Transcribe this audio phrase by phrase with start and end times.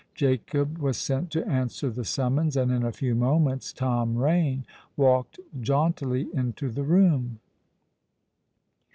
[0.15, 4.65] Jacob was sent to answer the summons; and in a few moments Tom Rain
[4.97, 7.39] walked jauntily into the room.